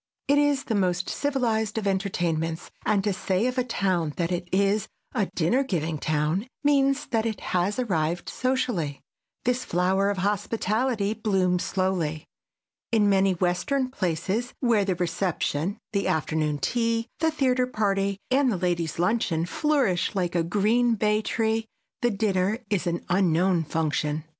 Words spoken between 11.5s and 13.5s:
slowly. In many